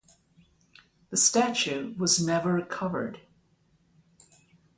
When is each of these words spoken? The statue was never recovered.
The 1.11 1.17
statue 1.17 1.93
was 1.95 2.19
never 2.19 2.53
recovered. 2.53 3.21